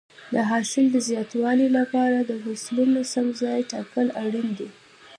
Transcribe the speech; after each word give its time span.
د 0.33 0.35
حاصل 0.49 0.85
د 0.91 0.97
زیاتوالي 1.07 1.67
لپاره 1.77 2.17
د 2.23 2.31
فصلونو 2.43 2.99
سم 3.13 3.25
ځای 3.41 3.59
ټاکل 3.71 4.07
اړین 4.23 4.47
دي. 4.59 4.69